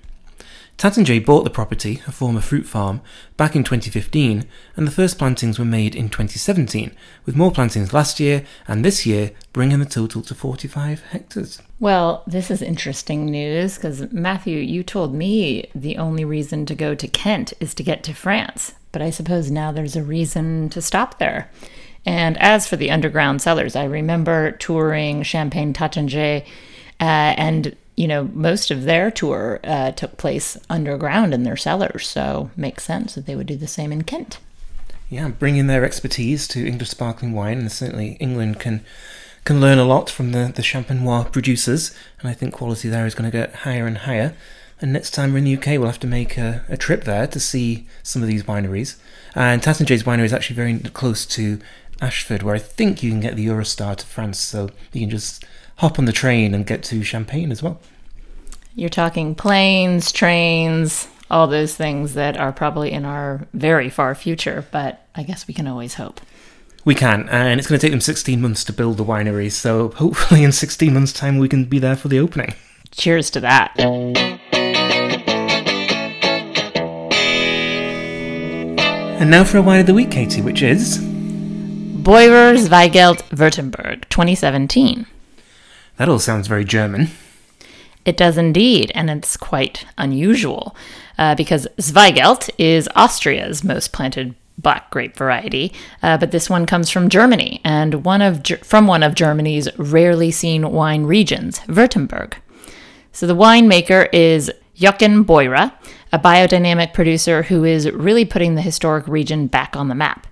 Taittinger 0.79 1.25
bought 1.25 1.45
the 1.45 1.51
property, 1.51 2.03
a 2.07 2.13
former 2.13 2.41
fruit 2.41 2.67
farm, 2.67 3.03
back 3.37 3.55
in 3.55 3.63
2015, 3.63 4.47
and 4.77 4.87
the 4.87 4.91
first 4.91 5.19
plantings 5.19 5.59
were 5.59 5.65
made 5.65 5.95
in 5.95 6.09
2017, 6.09 6.93
with 7.25 7.37
more 7.37 7.53
plantings 7.53 7.93
last 7.93 8.19
year 8.19 8.45
and 8.67 8.85
this 8.85 9.05
year 9.05 9.33
bringing 9.53 9.79
the 9.79 9.85
total 9.85 10.23
to 10.23 10.35
45 10.35 11.03
hectares. 11.11 11.61
Well, 11.79 12.23
this 12.27 12.51
is 12.51 12.63
interesting 12.63 13.27
news 13.27 13.77
because 13.77 14.13
Matthew, 14.13 14.59
you 14.59 14.83
told 14.83 15.15
me 15.15 15.71
the 15.75 15.99
only 15.99 16.25
reason 16.25 16.67
to 16.67 16.75
go 16.75 16.95
to 16.95 17.09
Kent 17.09 17.53
is 17.61 17.75
to 17.75 17.83
get 17.83 18.03
to 18.05 18.15
France, 18.15 18.75
but 18.93 19.03
I 19.03 19.11
suppose 19.11 19.51
now 19.51 19.71
there's 19.71 19.97
a 19.97 20.03
reason 20.03 20.69
to 20.71 20.83
stop 20.83 21.19
there. 21.19 21.51
And 22.05 22.37
as 22.39 22.67
for 22.67 22.77
the 22.77 22.91
underground 22.91 23.43
cellars, 23.43 23.77
I 23.77 23.85
remember 23.85 24.53
touring 24.53 25.23
Champagne 25.23 25.73
Taittinger, 25.73 26.43
uh, 26.43 26.45
and 27.01 27.77
you 27.97 28.09
know, 28.09 28.25
most 28.33 28.71
of 28.71 28.85
their 28.85 29.11
tour 29.11 29.61
uh, 29.65 29.93
took 29.93 30.17
place 30.17 30.57
underground 30.71 31.35
in 31.35 31.43
their 31.43 31.57
cellars, 31.57 32.09
so 32.09 32.51
makes 32.57 32.85
sense 32.85 33.15
that 33.15 33.27
they 33.27 33.37
would 33.37 33.47
do 33.47 33.57
the 33.57 33.67
same 33.67 33.93
in 33.93 34.03
Kent. 34.03 34.39
Yeah, 35.11 35.29
bringing 35.29 35.67
their 35.67 35.85
expertise 35.85 36.49
to 36.49 36.67
English 36.67 36.89
sparkling 36.89 37.33
wine, 37.33 37.59
and 37.59 37.71
certainly 37.71 38.17
England 38.19 38.61
can 38.61 38.85
can 39.45 39.61
learn 39.61 39.79
a 39.79 39.85
lot 39.85 40.09
from 40.09 40.33
the 40.33 40.51
the 40.55 40.63
Champenois 40.63 41.31
producers, 41.31 41.95
and 42.21 42.31
I 42.31 42.33
think 42.33 42.55
quality 42.55 42.89
there 42.89 43.07
is 43.07 43.15
going 43.15 43.31
to 43.31 43.37
get 43.37 43.55
higher 43.57 43.87
and 43.87 43.99
higher. 43.99 44.35
And 44.81 44.93
next 44.93 45.13
time 45.13 45.33
we're 45.33 45.39
in 45.39 45.45
the 45.45 45.57
UK, 45.57 45.67
we'll 45.79 45.87
have 45.87 46.01
to 46.01 46.09
make 46.09 46.37
a, 46.37 46.65
a 46.69 46.77
trip 46.77 47.05
there 47.05 47.29
to 47.29 47.39
see 47.39 47.87
some 48.03 48.21
of 48.21 48.27
these 48.27 48.43
wineries. 48.43 48.97
And 49.35 49.63
Taittinger's 49.63 50.03
winery 50.03 50.25
is 50.25 50.33
actually 50.33 50.57
very 50.57 50.79
close 50.79 51.25
to 51.27 51.61
Ashford, 52.03 52.43
where 52.43 52.55
I 52.55 52.59
think 52.59 53.03
you 53.03 53.11
can 53.11 53.21
get 53.21 53.37
the 53.37 53.47
Eurostar 53.47 53.97
to 53.97 54.07
France, 54.07 54.41
so 54.41 54.69
you 54.93 55.01
can 55.01 55.11
just 55.11 55.45
hop 55.77 55.99
on 55.99 56.05
the 56.05 56.13
train 56.13 56.53
and 56.55 56.67
get 56.67 56.83
to 56.85 57.03
Champagne 57.05 57.53
as 57.53 57.63
well. 57.63 57.81
You're 58.75 58.89
talking 58.89 59.35
planes, 59.35 60.11
trains, 60.13 61.09
all 61.31 61.47
those 61.47 61.77
things 61.77 62.15
that 62.15 62.37
are 62.37 62.53
probably 62.53 62.91
in 62.91 63.05
our 63.05 63.47
very 63.55 63.89
far 63.89 64.15
future, 64.15 64.67
but 64.73 65.07
I 65.15 65.23
guess 65.23 65.47
we 65.47 65.55
can 65.55 65.67
always 65.67 65.95
hope. 65.95 66.21
We 66.85 66.97
can, 66.97 67.29
and 67.29 67.61
it's 67.61 67.69
going 67.69 67.79
to 67.79 67.87
take 67.87 67.93
them 67.93 68.01
16 68.01 68.41
months 68.41 68.65
to 68.65 68.73
build 68.73 68.97
the 68.97 69.05
winery, 69.05 69.53
so 69.53 69.91
hopefully 69.91 70.43
in 70.43 70.51
16 70.51 70.93
months' 70.93 71.13
time 71.13 71.39
we 71.39 71.49
can 71.49 71.65
be 71.65 71.79
there 71.79 71.95
for 71.95 72.09
the 72.09 72.19
opening. 72.19 72.55
Cheers 72.91 73.31
to 73.31 73.41
that. 73.41 73.73
And 79.21 79.31
now 79.31 79.45
for 79.45 79.59
a 79.59 79.63
wine 79.63 79.79
of 79.79 79.87
the 79.87 79.95
week, 79.95 80.11
Katie, 80.11 80.43
which 80.43 80.63
is. 80.63 81.12
Beurer 82.03 82.57
Zweigelt 82.57 83.23
Württemberg 83.29 84.09
2017. 84.09 85.07
That 85.99 86.09
all 86.09 86.19
sounds 86.19 86.49
very 86.49 86.65
German. 86.65 87.11
It 88.05 88.17
does 88.17 88.37
indeed, 88.37 88.91
and 88.93 89.09
it's 89.09 89.37
quite 89.37 89.87
unusual 89.97 90.75
uh, 91.17 91.37
because 91.37 91.69
Zweigelt 91.79 92.51
is 92.59 92.89
Austria's 92.97 93.63
most 93.63 93.93
planted 93.93 94.35
black 94.59 94.91
grape 94.91 95.17
variety, 95.17 95.73
uh, 96.03 96.19
but 96.19 96.33
this 96.33 96.51
one 96.51 96.67
comes 96.67 96.91
from 96.91 97.09
Germany 97.09 97.61
and 97.63 98.05
one 98.05 98.21
of 98.21 98.45
from 98.65 98.89
one 98.89 99.05
of 99.05 99.15
Germany's 99.15 99.69
rarely 99.79 100.33
seen 100.33 100.73
wine 100.73 101.05
regions, 101.05 101.61
Württemberg. 101.69 102.35
So 103.13 103.29
the 103.29 103.37
winemaker 103.37 104.09
is 104.13 104.51
Jochen 104.75 105.25
Beurer, 105.25 105.71
a 106.13 106.19
biodynamic 106.19 106.95
producer 106.95 107.45
who 107.45 107.63
is 107.63 107.89
really 107.93 108.25
putting 108.25 108.57
the 108.57 108.61
historic 108.61 109.07
region 109.07 109.47
back 109.47 109.77
on 109.77 109.87
the 109.87 109.95
map. 109.95 110.27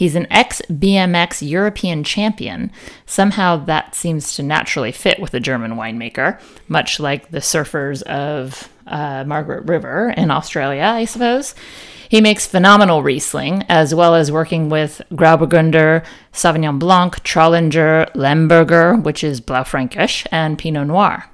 He's 0.00 0.14
an 0.14 0.28
ex 0.30 0.62
BMX 0.70 1.46
European 1.46 2.04
champion. 2.04 2.72
Somehow 3.04 3.58
that 3.66 3.94
seems 3.94 4.34
to 4.34 4.42
naturally 4.42 4.92
fit 4.92 5.20
with 5.20 5.34
a 5.34 5.40
German 5.40 5.72
winemaker, 5.72 6.40
much 6.68 7.00
like 7.00 7.30
the 7.30 7.40
surfers 7.40 8.00
of 8.04 8.72
uh, 8.86 9.24
Margaret 9.26 9.66
River 9.66 10.14
in 10.16 10.30
Australia, 10.30 10.84
I 10.84 11.04
suppose. 11.04 11.54
He 12.08 12.22
makes 12.22 12.46
phenomenal 12.46 13.02
Riesling, 13.02 13.66
as 13.68 13.94
well 13.94 14.14
as 14.14 14.32
working 14.32 14.70
with 14.70 15.02
Grauburgunder, 15.12 16.02
Sauvignon 16.32 16.78
Blanc, 16.78 17.22
Trollinger, 17.22 18.10
Lemberger, 18.14 19.04
which 19.04 19.22
is 19.22 19.42
Blaufränkisch, 19.42 20.26
and 20.32 20.58
Pinot 20.58 20.86
Noir. 20.86 21.26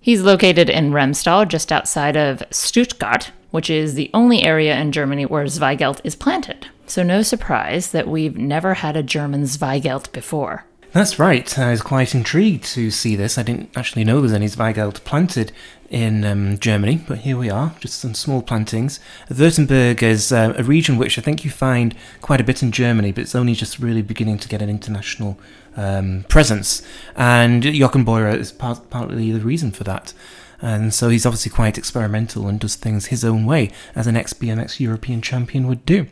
He's 0.00 0.22
located 0.22 0.70
in 0.70 0.92
Remstal, 0.92 1.46
just 1.46 1.70
outside 1.70 2.16
of 2.16 2.42
Stuttgart, 2.50 3.32
which 3.50 3.68
is 3.68 3.96
the 3.96 4.10
only 4.14 4.44
area 4.44 4.74
in 4.80 4.92
Germany 4.92 5.26
where 5.26 5.44
Zweigelt 5.44 6.00
is 6.04 6.16
planted. 6.16 6.68
So, 6.88 7.02
no 7.02 7.22
surprise 7.22 7.90
that 7.92 8.08
we've 8.08 8.36
never 8.36 8.74
had 8.74 8.96
a 8.96 9.02
German 9.02 9.42
Zweigelt 9.44 10.10
before. 10.10 10.64
That's 10.92 11.18
right. 11.18 11.58
I 11.58 11.70
was 11.70 11.82
quite 11.82 12.14
intrigued 12.14 12.64
to 12.72 12.90
see 12.90 13.14
this. 13.14 13.36
I 13.36 13.42
didn't 13.42 13.76
actually 13.76 14.04
know 14.04 14.14
there 14.14 14.22
was 14.22 14.32
any 14.32 14.46
Zweigelt 14.46 15.04
planted 15.04 15.52
in 15.90 16.24
um, 16.24 16.58
Germany, 16.58 17.04
but 17.06 17.18
here 17.18 17.36
we 17.36 17.50
are, 17.50 17.74
just 17.78 18.00
some 18.00 18.14
small 18.14 18.40
plantings. 18.40 19.00
Württemberg 19.28 20.02
is 20.02 20.32
uh, 20.32 20.54
a 20.56 20.64
region 20.64 20.96
which 20.96 21.18
I 21.18 21.22
think 21.22 21.44
you 21.44 21.50
find 21.50 21.94
quite 22.22 22.40
a 22.40 22.44
bit 22.44 22.62
in 22.62 22.72
Germany, 22.72 23.12
but 23.12 23.20
it's 23.20 23.34
only 23.34 23.52
just 23.52 23.78
really 23.78 24.02
beginning 24.02 24.38
to 24.38 24.48
get 24.48 24.62
an 24.62 24.70
international 24.70 25.38
um, 25.76 26.24
presence. 26.28 26.82
And 27.14 27.62
Jochen 27.62 28.04
Beurer 28.04 28.34
is 28.34 28.50
part, 28.50 28.88
partly 28.88 29.30
the 29.30 29.40
reason 29.40 29.72
for 29.72 29.84
that. 29.84 30.14
And 30.60 30.92
so 30.92 31.10
he's 31.10 31.26
obviously 31.26 31.50
quite 31.50 31.76
experimental 31.76 32.48
and 32.48 32.58
does 32.58 32.76
things 32.76 33.06
his 33.06 33.24
own 33.24 33.44
way, 33.44 33.70
as 33.94 34.06
an 34.06 34.16
ex 34.16 34.32
BMX 34.32 34.80
European 34.80 35.20
champion 35.20 35.68
would 35.68 35.84
do. 35.84 36.06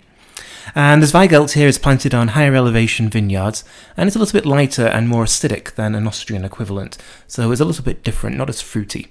And 0.78 1.02
the 1.02 1.06
Zweigelt 1.06 1.52
here 1.52 1.68
is 1.68 1.78
planted 1.78 2.12
on 2.14 2.28
higher 2.28 2.54
elevation 2.54 3.09
vineyards, 3.09 3.64
and 3.97 4.06
it's 4.06 4.14
a 4.14 4.18
little 4.18 4.38
bit 4.38 4.45
lighter 4.45 4.87
and 4.87 5.09
more 5.09 5.25
acidic 5.25 5.75
than 5.75 5.95
an 5.95 6.06
Austrian 6.06 6.45
equivalent, 6.45 6.99
so 7.26 7.50
it's 7.50 7.62
a 7.62 7.64
little 7.64 7.83
bit 7.83 8.04
different, 8.04 8.37
not 8.37 8.50
as 8.50 8.61
fruity. 8.61 9.11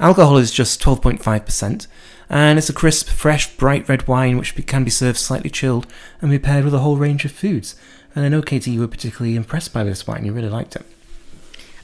Alcohol 0.00 0.38
is 0.38 0.50
just 0.50 0.80
12.5%, 0.80 1.86
and 2.30 2.58
it's 2.58 2.70
a 2.70 2.72
crisp, 2.72 3.08
fresh, 3.08 3.54
bright 3.58 3.86
red 3.90 4.08
wine 4.08 4.38
which 4.38 4.54
can 4.66 4.84
be 4.84 4.90
served 4.90 5.18
slightly 5.18 5.50
chilled 5.50 5.86
and 6.22 6.30
be 6.30 6.38
paired 6.38 6.64
with 6.64 6.72
a 6.72 6.78
whole 6.78 6.96
range 6.96 7.26
of 7.26 7.32
foods. 7.32 7.76
And 8.14 8.24
I 8.24 8.30
know, 8.30 8.40
Katie, 8.40 8.70
you 8.70 8.80
were 8.80 8.88
particularly 8.88 9.36
impressed 9.36 9.74
by 9.74 9.84
this 9.84 10.06
wine, 10.06 10.24
you 10.24 10.32
really 10.32 10.48
liked 10.48 10.76
it. 10.76 10.86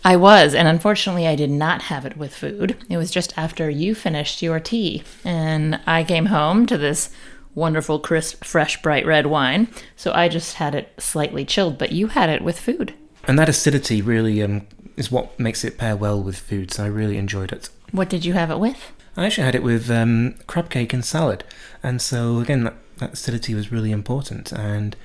I 0.07 0.17
was, 0.17 0.55
and 0.55 0.67
unfortunately, 0.67 1.27
I 1.27 1.35
did 1.35 1.51
not 1.51 1.83
have 1.83 2.07
it 2.07 2.17
with 2.17 2.35
food. 2.35 2.79
It 2.89 2.97
was 2.97 3.11
just 3.11 3.37
after 3.37 3.69
you 3.69 3.95
finished 3.95 4.41
your 4.41 4.59
tea, 4.59 5.03
and 5.23 5.81
I 5.87 6.03
came 6.03 6.27
home 6.27 6.65
to 6.65 6.79
this 6.79 7.11
wonderful, 7.59 7.99
crisp, 7.99 8.45
fresh, 8.45 8.81
bright 8.81 9.05
red 9.05 9.27
wine. 9.27 9.69
So 9.97 10.13
I 10.13 10.29
just 10.29 10.55
had 10.55 10.75
it 10.75 10.93
slightly 10.99 11.45
chilled, 11.45 11.77
but 11.77 11.93
you 11.93 12.09
had 12.09 12.31
it 12.31 12.43
with 12.43 12.59
food. 12.59 12.95
And 13.27 13.39
that 13.39 13.49
acidity 13.49 14.01
really 14.01 14.43
um, 14.43 14.67
is 14.97 15.11
what 15.11 15.39
makes 15.39 15.65
it 15.65 15.77
pair 15.77 15.97
well 15.97 16.23
with 16.23 16.39
food, 16.39 16.73
so 16.73 16.85
I 16.85 16.87
really 16.87 17.19
enjoyed 17.19 17.53
it. 17.53 17.69
What 17.93 18.09
did 18.09 18.25
you 18.25 18.33
have 18.33 18.51
it 18.51 18.59
with? 18.59 18.93
I 19.17 19.27
actually 19.27 19.45
had 19.45 19.55
it 19.55 19.63
with 19.63 19.91
um, 19.91 20.37
crab 20.47 20.71
cake 20.71 20.93
and 20.93 21.05
salad, 21.05 21.43
and 21.83 22.01
so 22.01 22.39
again, 22.39 22.65
that, 22.65 22.75
that 22.99 23.15
acidity 23.15 23.55
was 23.55 23.73
really 23.73 23.91
important. 23.91 24.53
And 24.53 24.97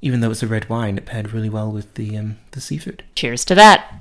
even 0.00 0.20
though 0.20 0.30
it's 0.30 0.42
a 0.42 0.46
red 0.46 0.68
wine, 0.70 0.96
it 0.96 1.04
paired 1.04 1.32
really 1.32 1.50
well 1.50 1.70
with 1.70 1.92
the 1.94 2.16
um, 2.16 2.38
the 2.52 2.60
seafood. 2.60 3.04
Cheers 3.14 3.44
to 3.46 3.54
that! 3.56 4.00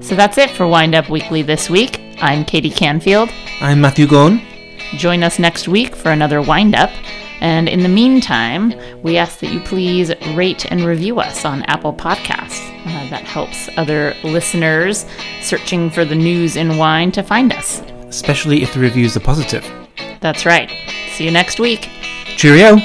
So 0.00 0.14
that's 0.14 0.38
it 0.38 0.50
for 0.50 0.66
Wind 0.66 0.94
Up 0.94 1.08
Weekly 1.08 1.42
this 1.42 1.68
week. 1.68 1.98
I'm 2.20 2.44
Katie 2.44 2.70
Canfield. 2.70 3.30
I'm 3.60 3.80
Matthew 3.80 4.06
Gunn. 4.06 4.51
Join 4.96 5.22
us 5.22 5.38
next 5.38 5.68
week 5.68 5.96
for 5.96 6.10
another 6.10 6.42
wind 6.42 6.74
up. 6.74 6.90
And 7.40 7.68
in 7.68 7.82
the 7.82 7.88
meantime, 7.88 8.72
we 9.02 9.16
ask 9.16 9.40
that 9.40 9.52
you 9.52 9.60
please 9.60 10.12
rate 10.34 10.64
and 10.70 10.84
review 10.84 11.18
us 11.18 11.44
on 11.44 11.62
Apple 11.64 11.92
Podcasts. 11.92 12.68
Uh, 12.86 13.10
that 13.10 13.24
helps 13.24 13.68
other 13.76 14.14
listeners 14.22 15.06
searching 15.40 15.90
for 15.90 16.04
the 16.04 16.14
news 16.14 16.56
in 16.56 16.76
wine 16.76 17.10
to 17.12 17.22
find 17.22 17.52
us. 17.52 17.80
Especially 18.06 18.62
if 18.62 18.74
the 18.74 18.80
reviews 18.80 19.16
are 19.16 19.20
positive. 19.20 19.68
That's 20.20 20.46
right. 20.46 20.70
See 21.14 21.24
you 21.24 21.30
next 21.30 21.58
week. 21.58 21.88
Cheerio. 22.36 22.78